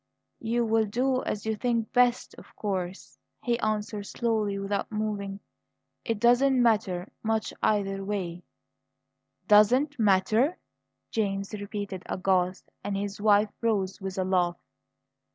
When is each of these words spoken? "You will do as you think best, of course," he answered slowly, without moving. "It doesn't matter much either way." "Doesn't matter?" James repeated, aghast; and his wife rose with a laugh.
"You 0.39 0.65
will 0.65 0.87
do 0.87 1.21
as 1.25 1.45
you 1.45 1.55
think 1.55 1.93
best, 1.93 2.33
of 2.39 2.55
course," 2.55 3.19
he 3.43 3.59
answered 3.59 4.07
slowly, 4.07 4.57
without 4.57 4.91
moving. 4.91 5.41
"It 6.03 6.19
doesn't 6.19 6.59
matter 6.59 7.11
much 7.21 7.53
either 7.61 8.03
way." 8.03 8.41
"Doesn't 9.47 9.99
matter?" 9.99 10.57
James 11.11 11.53
repeated, 11.53 12.01
aghast; 12.07 12.71
and 12.83 12.97
his 12.97 13.21
wife 13.21 13.51
rose 13.61 14.01
with 14.01 14.17
a 14.17 14.23
laugh. 14.23 14.57